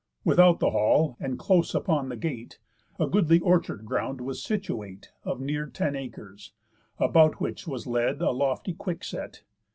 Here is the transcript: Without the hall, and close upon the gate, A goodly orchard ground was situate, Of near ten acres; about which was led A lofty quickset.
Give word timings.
Without 0.25 0.59
the 0.59 0.71
hall, 0.71 1.15
and 1.19 1.37
close 1.37 1.75
upon 1.75 2.09
the 2.09 2.15
gate, 2.15 2.57
A 2.97 3.05
goodly 3.05 3.37
orchard 3.39 3.85
ground 3.85 4.19
was 4.19 4.41
situate, 4.43 5.11
Of 5.23 5.39
near 5.39 5.67
ten 5.67 5.95
acres; 5.95 6.53
about 6.97 7.39
which 7.39 7.67
was 7.67 7.85
led 7.85 8.19
A 8.19 8.31
lofty 8.31 8.73
quickset. 8.73 9.43